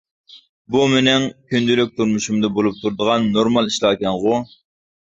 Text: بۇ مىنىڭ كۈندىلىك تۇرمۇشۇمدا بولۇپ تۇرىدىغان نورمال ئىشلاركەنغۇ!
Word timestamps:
بۇ 0.75 0.85
مىنىڭ 0.93 1.25
كۈندىلىك 1.53 1.93
تۇرمۇشۇمدا 1.99 2.53
بولۇپ 2.57 2.83
تۇرىدىغان 2.83 3.31
نورمال 3.39 3.73
ئىشلاركەنغۇ! 3.75 4.45